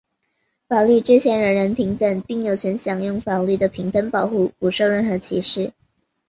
[0.67, 5.73] 法律之前人人平等,并有权享受法律的平等保护,不受任何歧视。